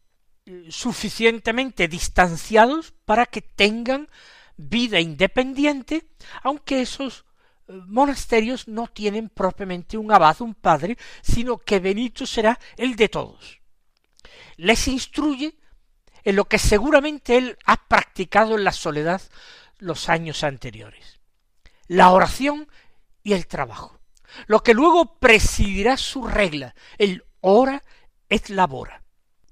suficientemente 0.70 1.88
distanciados 1.88 2.94
para 3.06 3.25
que 3.25 3.41
tengan 3.41 4.10
vida 4.58 5.00
independiente, 5.00 6.10
aunque 6.44 6.82
esos 6.82 7.25
monasterios 7.67 8.67
no 8.67 8.88
tienen 8.88 9.29
propiamente 9.29 9.98
un 9.98 10.12
abad, 10.12 10.41
un 10.41 10.56
padre, 10.56 10.98
sino 11.22 11.58
que 11.58 11.79
Benito 11.79 12.25
será 12.25 12.60
el 12.75 12.96
de 12.96 13.10
todos. 13.10 13.60
Les 14.58 14.88
instruye 14.88 15.58
en 16.24 16.36
lo 16.36 16.46
que 16.46 16.60
seguramente 16.60 17.38
él 17.38 17.58
ha 17.65 17.88
practicado 17.88 18.56
en 18.58 18.63
la 18.63 18.72
soledad 18.72 19.22
los 19.77 20.10
años 20.10 20.44
anteriores. 20.44 21.20
La 21.88 22.12
oración 22.12 22.67
y 23.24 23.34
el 23.34 23.48
trabajo. 23.48 24.00
Lo 24.48 24.62
que 24.62 24.74
luego 24.74 25.20
presidirá 25.20 25.96
su 25.96 26.27
regla, 26.27 26.75
el 26.98 27.24
ora 27.41 27.84
et 28.29 28.50
labora. 28.50 29.01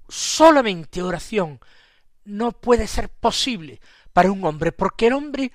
Solamente 0.08 1.02
oración 1.02 1.60
no 2.26 2.52
puede 2.52 2.88
ser 2.88 3.10
posible 3.10 3.80
para 4.14 4.32
un 4.32 4.44
hombre, 4.46 4.72
porque 4.72 5.08
el 5.08 5.14
hombre 5.14 5.52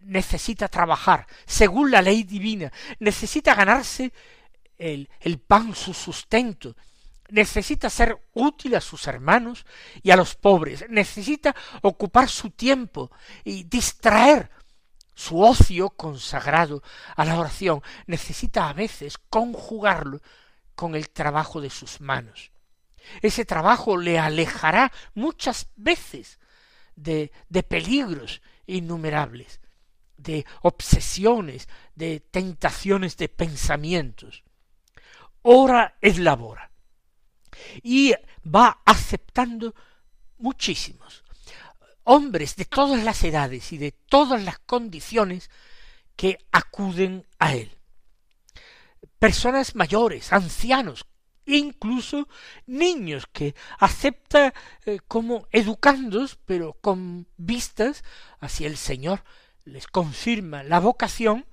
necesita 0.00 0.68
trabajar 0.68 1.26
según 1.46 1.90
la 1.90 2.02
ley 2.02 2.22
divina, 2.24 2.72
necesita 2.98 3.54
ganarse 3.54 4.12
el, 4.76 5.08
el 5.20 5.38
pan, 5.38 5.74
su 5.74 5.94
sustento, 5.94 6.76
necesita 7.30 7.88
ser 7.88 8.18
útil 8.34 8.74
a 8.74 8.80
sus 8.80 9.06
hermanos 9.06 9.64
y 10.02 10.10
a 10.10 10.16
los 10.16 10.34
pobres, 10.34 10.84
necesita 10.88 11.54
ocupar 11.82 12.28
su 12.28 12.50
tiempo 12.50 13.10
y 13.44 13.64
distraer 13.64 14.50
su 15.14 15.40
ocio 15.40 15.90
consagrado 15.90 16.82
a 17.16 17.24
la 17.24 17.38
oración, 17.38 17.82
necesita 18.06 18.68
a 18.68 18.72
veces 18.72 19.16
conjugarlo 19.30 20.20
con 20.74 20.94
el 20.94 21.10
trabajo 21.10 21.60
de 21.60 21.70
sus 21.70 22.00
manos. 22.00 22.50
Ese 23.20 23.44
trabajo 23.44 23.96
le 23.96 24.18
alejará 24.18 24.92
muchas 25.14 25.68
veces 25.76 26.38
de, 26.96 27.32
de 27.48 27.62
peligros 27.62 28.40
innumerables, 28.66 29.60
de 30.16 30.46
obsesiones, 30.62 31.68
de 31.94 32.20
tentaciones 32.20 33.16
de 33.16 33.28
pensamientos. 33.28 34.42
Ora 35.42 35.96
es 36.00 36.18
labora. 36.18 36.70
Y 37.82 38.14
va 38.44 38.80
aceptando 38.84 39.74
muchísimos 40.38 41.24
hombres 42.04 42.56
de 42.56 42.66
todas 42.66 43.02
las 43.02 43.24
edades 43.24 43.72
y 43.72 43.78
de 43.78 43.92
todas 43.92 44.42
las 44.42 44.58
condiciones 44.60 45.50
que 46.16 46.38
acuden 46.52 47.26
a 47.38 47.54
él. 47.54 47.76
Personas 49.18 49.74
mayores, 49.74 50.32
ancianos, 50.32 51.06
incluso 51.46 52.28
niños 52.66 53.26
que 53.32 53.54
acepta 53.78 54.54
eh, 54.86 54.98
como 55.06 55.46
educandos, 55.50 56.38
pero 56.44 56.74
con 56.80 57.26
vistas 57.36 58.04
hacia 58.40 58.66
el 58.66 58.76
Señor, 58.76 59.24
les 59.64 59.86
confirma 59.86 60.62
la 60.62 60.80
vocación, 60.80 61.46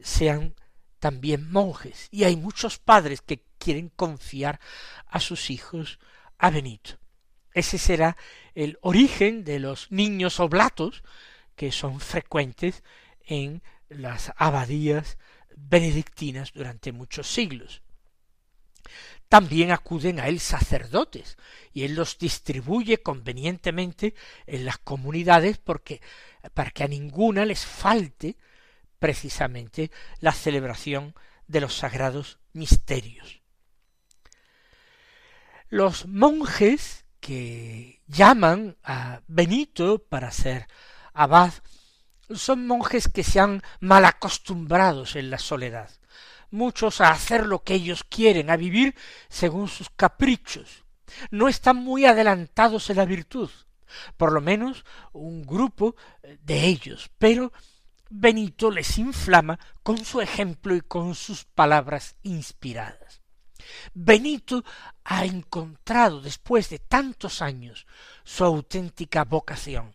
sean 0.00 0.54
también 0.98 1.50
monjes. 1.50 2.08
Y 2.10 2.24
hay 2.24 2.36
muchos 2.36 2.78
padres 2.78 3.22
que 3.22 3.42
quieren 3.58 3.88
confiar 3.88 4.60
a 5.06 5.20
sus 5.20 5.50
hijos 5.50 5.98
a 6.38 6.50
Benito. 6.50 6.98
Ese 7.54 7.78
será 7.78 8.16
el 8.54 8.78
origen 8.82 9.44
de 9.44 9.58
los 9.58 9.90
niños 9.90 10.40
oblatos 10.40 11.02
que 11.56 11.72
son 11.72 12.00
frecuentes 12.00 12.84
en 13.26 13.62
las 13.88 14.32
abadías 14.36 15.18
benedictinas 15.68 16.52
durante 16.52 16.92
muchos 16.92 17.26
siglos. 17.26 17.82
También 19.28 19.72
acuden 19.72 20.20
a 20.20 20.28
él 20.28 20.40
sacerdotes 20.40 21.36
y 21.72 21.84
él 21.84 21.94
los 21.94 22.18
distribuye 22.18 23.02
convenientemente 23.02 24.14
en 24.46 24.64
las 24.64 24.78
comunidades 24.78 25.58
porque 25.58 26.00
para 26.54 26.70
que 26.70 26.84
a 26.84 26.88
ninguna 26.88 27.44
les 27.44 27.66
falte 27.66 28.36
precisamente 28.98 29.90
la 30.20 30.32
celebración 30.32 31.14
de 31.46 31.60
los 31.60 31.76
sagrados 31.76 32.38
misterios. 32.52 33.42
Los 35.68 36.06
monjes 36.06 37.04
que 37.20 38.00
llaman 38.06 38.76
a 38.82 39.20
Benito 39.26 39.98
para 39.98 40.30
ser 40.30 40.66
abad 41.12 41.52
son 42.30 42.66
monjes 42.66 43.08
que 43.08 43.24
se 43.24 43.40
han 43.40 43.62
mal 43.80 44.04
acostumbrados 44.04 45.16
en 45.16 45.30
la 45.30 45.38
soledad, 45.38 45.90
muchos 46.50 47.00
a 47.00 47.10
hacer 47.10 47.46
lo 47.46 47.62
que 47.62 47.74
ellos 47.74 48.04
quieren, 48.04 48.50
a 48.50 48.56
vivir 48.56 48.94
según 49.28 49.68
sus 49.68 49.90
caprichos, 49.90 50.84
no 51.30 51.48
están 51.48 51.76
muy 51.76 52.04
adelantados 52.04 52.90
en 52.90 52.96
la 52.96 53.04
virtud, 53.04 53.50
por 54.16 54.32
lo 54.32 54.40
menos 54.40 54.84
un 55.12 55.42
grupo 55.44 55.96
de 56.42 56.66
ellos, 56.66 57.10
pero 57.18 57.52
Benito 58.10 58.70
les 58.70 58.96
inflama 58.98 59.58
con 59.82 60.04
su 60.04 60.20
ejemplo 60.20 60.74
y 60.74 60.80
con 60.80 61.14
sus 61.14 61.44
palabras 61.44 62.16
inspiradas. 62.22 63.20
Benito 63.92 64.64
ha 65.04 65.26
encontrado 65.26 66.22
después 66.22 66.70
de 66.70 66.78
tantos 66.78 67.42
años 67.42 67.86
su 68.24 68.44
auténtica 68.44 69.24
vocación, 69.24 69.94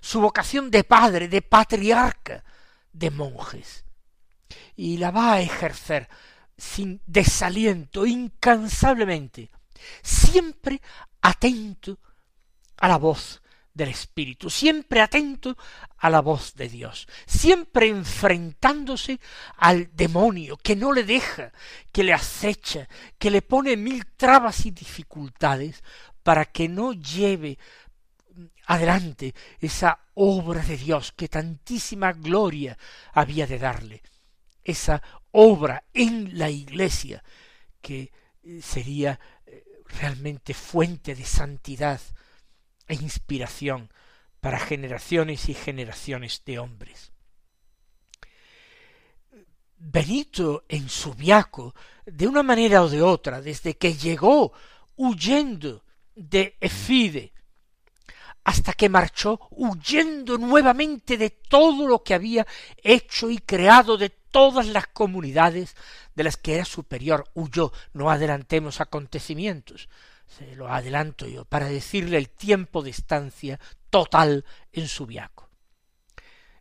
su 0.00 0.20
vocación 0.20 0.70
de 0.70 0.84
padre, 0.84 1.28
de 1.28 1.42
patriarca, 1.42 2.44
de 2.92 3.10
monjes, 3.10 3.84
y 4.76 4.98
la 4.98 5.10
va 5.10 5.34
a 5.34 5.40
ejercer 5.40 6.08
sin 6.56 7.00
desaliento, 7.06 8.06
incansablemente, 8.06 9.50
siempre 10.02 10.80
atento 11.20 11.98
a 12.76 12.88
la 12.88 12.96
voz 12.96 13.40
del 13.78 13.90
Espíritu, 13.90 14.50
siempre 14.50 15.00
atento 15.00 15.56
a 15.98 16.10
la 16.10 16.20
voz 16.20 16.54
de 16.54 16.68
Dios, 16.68 17.06
siempre 17.26 17.88
enfrentándose 17.88 19.20
al 19.56 19.94
demonio 19.94 20.56
que 20.56 20.74
no 20.74 20.92
le 20.92 21.04
deja, 21.04 21.52
que 21.92 22.02
le 22.02 22.12
acecha, 22.12 22.88
que 23.18 23.30
le 23.30 23.40
pone 23.40 23.76
mil 23.76 24.04
trabas 24.16 24.66
y 24.66 24.72
dificultades 24.72 25.82
para 26.24 26.44
que 26.44 26.68
no 26.68 26.92
lleve 26.92 27.58
adelante 28.66 29.34
esa 29.60 29.98
obra 30.14 30.62
de 30.62 30.76
Dios 30.76 31.12
que 31.12 31.28
tantísima 31.28 32.12
gloria 32.12 32.76
había 33.12 33.46
de 33.46 33.58
darle, 33.58 34.02
esa 34.64 35.02
obra 35.32 35.84
en 35.92 36.38
la 36.38 36.50
iglesia 36.50 37.22
que 37.80 38.12
sería 38.60 39.18
eh, 39.46 39.64
realmente 39.86 40.54
fuente 40.54 41.14
de 41.14 41.24
santidad, 41.24 42.00
e 42.88 42.94
inspiración 42.94 43.92
para 44.40 44.58
generaciones 44.58 45.48
y 45.48 45.54
generaciones 45.54 46.42
de 46.44 46.58
hombres. 46.58 47.12
Benito 49.76 50.64
en 50.68 50.88
Subiaco, 50.88 51.74
de 52.04 52.26
una 52.26 52.42
manera 52.42 52.82
o 52.82 52.88
de 52.88 53.02
otra, 53.02 53.40
desde 53.40 53.76
que 53.76 53.94
llegó 53.94 54.52
huyendo 54.96 55.84
de 56.16 56.56
Efide 56.60 57.32
hasta 58.48 58.72
que 58.72 58.88
marchó 58.88 59.38
huyendo 59.50 60.38
nuevamente 60.38 61.18
de 61.18 61.28
todo 61.28 61.86
lo 61.86 62.02
que 62.02 62.14
había 62.14 62.46
hecho 62.82 63.28
y 63.28 63.36
creado 63.36 63.98
de 63.98 64.08
todas 64.08 64.68
las 64.68 64.86
comunidades 64.86 65.76
de 66.14 66.24
las 66.24 66.38
que 66.38 66.54
era 66.54 66.64
superior. 66.64 67.28
Huyó, 67.34 67.72
no 67.92 68.10
adelantemos 68.10 68.80
acontecimientos, 68.80 69.90
se 70.26 70.56
lo 70.56 70.72
adelanto 70.72 71.26
yo, 71.26 71.44
para 71.44 71.66
decirle 71.66 72.16
el 72.16 72.30
tiempo 72.30 72.80
de 72.80 72.88
estancia 72.88 73.60
total 73.90 74.46
en 74.72 74.88
Subiaco. 74.88 75.50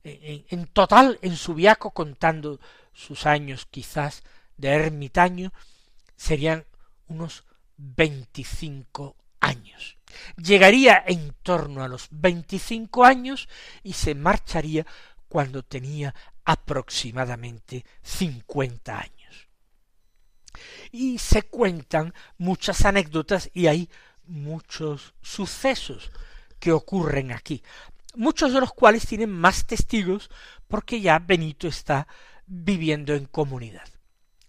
En, 0.04 0.45
en 0.50 0.67
total 0.67 1.17
en 1.21 1.38
Subiaco, 1.38 1.91
contando 1.91 2.60
sus 2.91 3.26
años 3.26 3.65
quizás 3.65 4.23
de 4.58 4.71
ermitaño, 4.71 5.54
serían 6.17 6.65
unos 7.08 7.45
veinticinco 7.78 9.15
años. 9.39 9.96
Llegaría 10.36 11.03
en 11.06 11.36
torno 11.43 11.84
a 11.84 11.88
los 11.88 12.08
veinticinco 12.12 13.06
años 13.06 13.47
y 13.84 13.93
se 13.93 14.15
marcharía 14.15 14.86
cuando 15.27 15.63
tenía 15.63 16.13
aproximadamente 16.45 17.86
cincuenta 18.01 18.99
años. 18.99 19.49
Y 20.91 21.17
se 21.17 21.43
cuentan 21.43 22.13
muchas 22.38 22.86
anécdotas 22.86 23.49
y 23.53 23.67
hay 23.67 23.89
muchos 24.25 25.13
sucesos 25.21 26.12
que 26.60 26.71
ocurren 26.71 27.32
aquí, 27.32 27.63
muchos 28.15 28.53
de 28.53 28.60
los 28.60 28.73
cuales 28.73 29.06
tienen 29.06 29.30
más 29.30 29.67
testigos 29.67 30.30
porque 30.67 31.01
ya 31.01 31.19
Benito 31.19 31.67
está 31.67 32.08
viviendo 32.45 33.13
en 33.13 33.25
comunidad. 33.25 33.88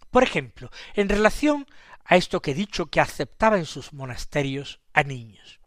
Por 0.09 0.23
ejemplo, 0.23 0.71
en 0.95 1.09
relación 1.09 1.67
a 2.03 2.15
esto 2.15 2.41
que 2.41 2.51
he 2.51 2.55
dicho 2.55 2.87
que 2.87 2.99
aceptaba 2.99 3.57
en 3.57 3.65
sus 3.65 3.93
monasterios 3.93 4.79
a 4.93 5.03
niños. 5.03 5.58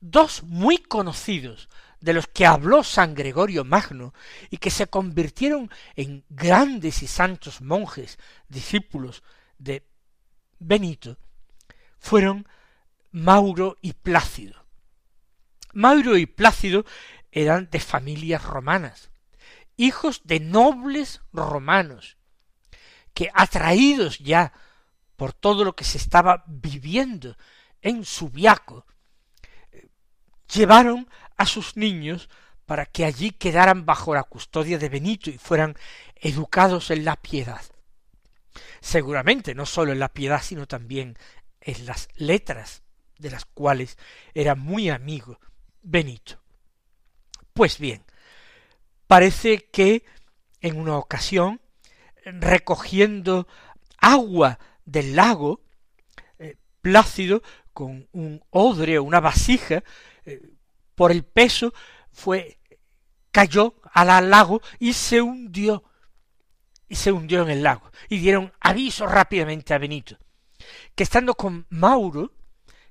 Dos 0.00 0.42
muy 0.44 0.78
conocidos 0.78 1.68
de 2.00 2.12
los 2.12 2.26
que 2.28 2.46
habló 2.46 2.84
San 2.84 3.14
Gregorio 3.14 3.64
Magno 3.64 4.14
y 4.50 4.58
que 4.58 4.70
se 4.70 4.86
convirtieron 4.86 5.70
en 5.96 6.24
grandes 6.28 7.02
y 7.02 7.06
santos 7.06 7.60
monjes, 7.60 8.18
discípulos 8.48 9.22
de 9.58 9.84
Benito, 10.58 11.18
fueron 11.98 12.46
Mauro 13.10 13.76
y 13.80 13.94
Plácido. 13.94 14.64
Mauro 15.72 16.16
y 16.16 16.26
Plácido 16.26 16.84
eran 17.32 17.68
de 17.70 17.80
familias 17.80 18.44
romanas, 18.44 19.10
hijos 19.76 20.22
de 20.24 20.40
nobles 20.40 21.20
romanos, 21.32 22.16
que 23.14 23.30
atraídos 23.34 24.18
ya 24.18 24.52
por 25.16 25.32
todo 25.32 25.64
lo 25.64 25.74
que 25.74 25.84
se 25.84 25.98
estaba 25.98 26.44
viviendo 26.46 27.36
en 27.82 28.04
Subiaco, 28.04 28.86
llevaron 30.52 31.08
a 31.36 31.46
sus 31.46 31.76
niños 31.76 32.28
para 32.66 32.86
que 32.86 33.04
allí 33.04 33.30
quedaran 33.30 33.86
bajo 33.86 34.14
la 34.14 34.24
custodia 34.24 34.78
de 34.78 34.88
Benito 34.88 35.30
y 35.30 35.38
fueran 35.38 35.74
educados 36.16 36.90
en 36.90 37.04
la 37.04 37.16
piedad. 37.16 37.62
Seguramente 38.80 39.54
no 39.54 39.66
sólo 39.66 39.92
en 39.92 39.98
la 39.98 40.12
piedad, 40.12 40.42
sino 40.42 40.66
también 40.66 41.16
en 41.60 41.86
las 41.86 42.08
letras, 42.16 42.82
de 43.18 43.30
las 43.30 43.44
cuales 43.46 43.96
era 44.34 44.54
muy 44.54 44.90
amigo 44.90 45.40
Benito. 45.82 46.40
Pues 47.52 47.78
bien, 47.78 48.04
parece 49.06 49.68
que 49.72 50.04
en 50.60 50.78
una 50.78 50.96
ocasión, 50.96 51.60
recogiendo 52.24 53.48
agua 53.96 54.58
del 54.84 55.16
lago, 55.16 55.62
eh, 56.38 56.56
Plácido, 56.80 57.42
con 57.72 58.08
un 58.12 58.42
odre 58.50 58.98
o 58.98 59.04
una 59.04 59.20
vasija, 59.20 59.82
por 60.94 61.12
el 61.12 61.24
peso, 61.24 61.72
fue, 62.10 62.58
cayó 63.30 63.74
al 63.92 64.30
lago 64.30 64.60
y 64.78 64.92
se 64.92 65.20
hundió, 65.20 65.84
y 66.88 66.96
se 66.96 67.12
hundió 67.12 67.42
en 67.42 67.50
el 67.50 67.62
lago, 67.62 67.90
y 68.08 68.18
dieron 68.18 68.52
aviso 68.60 69.06
rápidamente 69.06 69.74
a 69.74 69.78
Benito, 69.78 70.18
que 70.94 71.04
estando 71.04 71.34
con 71.34 71.66
Mauro, 71.70 72.32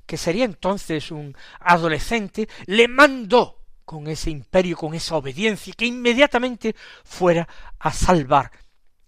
que 0.06 0.18
sería 0.18 0.46
entonces 0.46 1.12
un 1.12 1.36
adolescente, 1.60 2.48
le 2.66 2.88
mandó 2.88 3.66
con 3.84 4.08
ese 4.08 4.30
imperio, 4.30 4.78
con 4.78 4.94
esa 4.94 5.16
obediencia, 5.16 5.74
que 5.76 5.86
inmediatamente 5.86 6.76
fuera 7.04 7.48
a 7.80 7.92
salvar 7.92 8.52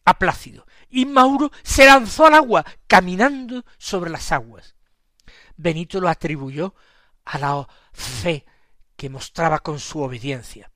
a 0.05 0.17
Plácido 0.17 0.65
y 0.89 1.05
Mauro 1.05 1.51
se 1.63 1.85
lanzó 1.85 2.25
al 2.25 2.33
agua, 2.33 2.65
caminando 2.87 3.63
sobre 3.77 4.09
las 4.09 4.31
aguas. 4.31 4.75
Benito 5.55 5.99
lo 5.99 6.09
atribuyó 6.09 6.73
a 7.25 7.37
la 7.37 7.67
fe 7.91 8.45
que 8.95 9.09
mostraba 9.09 9.59
con 9.59 9.79
su 9.79 10.01
obediencia. 10.01 10.71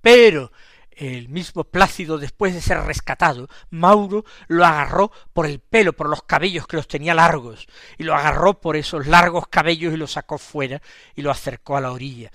Pero 0.00 0.52
el 0.96 1.28
mismo 1.28 1.64
Plácido, 1.64 2.16
después 2.16 2.54
de 2.54 2.62
ser 2.62 2.78
rescatado, 2.80 3.48
Mauro 3.70 4.24
lo 4.48 4.64
agarró 4.64 5.12
por 5.32 5.46
el 5.46 5.60
pelo, 5.60 5.92
por 5.92 6.08
los 6.08 6.22
cabellos 6.22 6.66
que 6.66 6.76
los 6.76 6.88
tenía 6.88 7.14
largos, 7.14 7.66
y 7.98 8.04
lo 8.04 8.14
agarró 8.14 8.60
por 8.60 8.76
esos 8.76 9.06
largos 9.06 9.46
cabellos 9.48 9.92
y 9.92 9.98
lo 9.98 10.06
sacó 10.06 10.38
fuera 10.38 10.80
y 11.14 11.22
lo 11.22 11.30
acercó 11.30 11.76
a 11.76 11.82
la 11.82 11.92
orilla. 11.92 12.30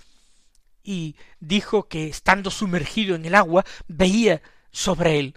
Y 0.83 1.15
dijo 1.39 1.87
que 1.87 2.07
estando 2.07 2.51
sumergido 2.51 3.15
en 3.15 3.25
el 3.25 3.35
agua 3.35 3.65
veía 3.87 4.41
sobre 4.71 5.19
él 5.19 5.35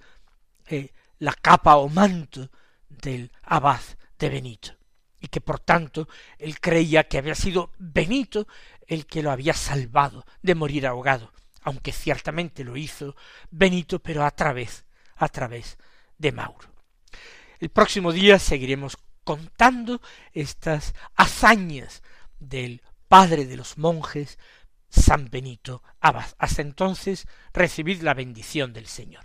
eh, 0.66 0.92
la 1.18 1.32
capa 1.32 1.76
o 1.76 1.88
manto 1.88 2.50
del 2.88 3.32
abad 3.42 3.80
de 4.18 4.28
Benito, 4.28 4.74
y 5.24 5.28
que 5.28 5.40
por 5.40 5.58
tanto 5.58 6.06
él 6.38 6.60
creía 6.60 7.04
que 7.04 7.16
había 7.16 7.34
sido 7.34 7.72
Benito 7.78 8.46
el 8.86 9.06
que 9.06 9.22
lo 9.22 9.30
había 9.30 9.54
salvado 9.54 10.26
de 10.42 10.54
morir 10.54 10.86
ahogado, 10.86 11.32
aunque 11.62 11.92
ciertamente 11.92 12.62
lo 12.62 12.76
hizo 12.76 13.16
Benito, 13.50 14.00
pero 14.00 14.26
a 14.26 14.30
través, 14.32 14.84
a 15.16 15.30
través 15.30 15.78
de 16.18 16.30
Mauro. 16.30 16.68
El 17.58 17.70
próximo 17.70 18.12
día 18.12 18.38
seguiremos 18.38 18.98
contando 19.24 20.02
estas 20.34 20.94
hazañas 21.16 22.02
del 22.38 22.82
padre 23.08 23.46
de 23.46 23.56
los 23.56 23.78
monjes, 23.78 24.38
San 24.90 25.30
Benito 25.30 25.82
Abad. 26.00 26.26
Hasta 26.36 26.60
entonces, 26.60 27.26
recibid 27.54 28.02
la 28.02 28.12
bendición 28.12 28.74
del 28.74 28.88
Señor. 28.88 29.24